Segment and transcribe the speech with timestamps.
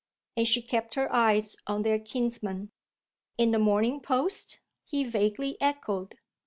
[0.35, 2.71] And she kept her eyes on their kinsman.
[3.37, 6.17] "In the Morning Post?" he vaguely echoed.